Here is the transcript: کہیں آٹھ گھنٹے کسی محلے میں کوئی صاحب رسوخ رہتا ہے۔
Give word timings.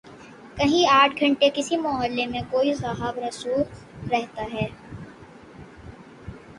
کہیں 0.57 0.87
آٹھ 0.91 1.19
گھنٹے 1.19 1.49
کسی 1.55 1.77
محلے 1.77 2.25
میں 2.27 2.41
کوئی 2.51 2.73
صاحب 2.73 3.19
رسوخ 3.19 3.67
رہتا 4.11 4.43
ہے۔ 4.53 4.67